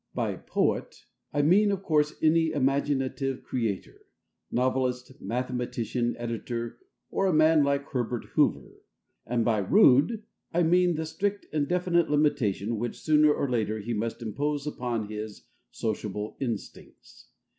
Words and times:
By 0.15 0.33
"poet" 0.33 1.05
I 1.31 1.43
mean, 1.43 1.69
of 1.71 1.83
course, 1.83 2.17
any 2.23 2.49
imaginative 2.49 3.43
creator 3.43 4.07
novelist, 4.49 5.11
mathematician, 5.21 6.15
editor, 6.17 6.79
or 7.11 7.27
a 7.27 7.33
man 7.33 7.63
like 7.63 7.85
Herbert 7.89 8.25
Hoover. 8.33 8.81
And 9.27 9.45
by 9.45 9.59
"rude" 9.59 10.23
I 10.51 10.63
mean 10.63 10.95
the 10.95 11.05
strict 11.05 11.45
and 11.53 11.67
definite 11.67 12.09
limitation 12.09 12.79
which, 12.79 12.99
sooner 12.99 13.31
or 13.31 13.47
later, 13.47 13.77
he 13.79 13.93
must 13.93 14.23
impose 14.23 14.65
upon 14.65 15.07
his 15.07 15.45
sociable 15.69 16.35
instincts. 16.39 17.27